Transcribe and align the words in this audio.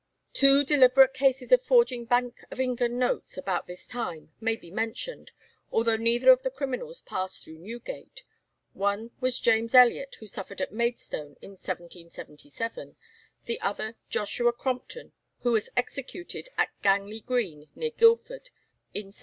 Two 0.33 0.63
deliberate 0.63 1.13
cases 1.13 1.51
of 1.51 1.61
forging 1.61 2.05
Bank 2.05 2.43
of 2.49 2.59
England 2.59 2.97
notes 2.97 3.37
about 3.37 3.67
this 3.67 3.85
time 3.85 4.31
may 4.41 4.55
be 4.55 4.71
mentioned, 4.71 5.31
although 5.71 5.95
neither 5.95 6.31
of 6.31 6.41
the 6.41 6.49
criminals 6.49 7.01
passed 7.01 7.43
through 7.43 7.59
Newgate. 7.59 8.23
One 8.73 9.11
was 9.19 9.39
James 9.39 9.75
Elliot, 9.75 10.15
who 10.19 10.25
suffered 10.25 10.59
at 10.59 10.73
Maidstone 10.73 11.37
in 11.39 11.51
1777, 11.51 12.95
the 13.45 13.61
other 13.61 13.95
Joshua 14.09 14.51
Crompton, 14.51 15.11
who 15.41 15.51
was 15.51 15.69
executed 15.77 16.49
at 16.57 16.69
Gangley 16.81 17.19
Green, 17.23 17.67
near 17.75 17.91
Guildford, 17.91 18.49
in 18.95 19.09
1778. 19.13 19.19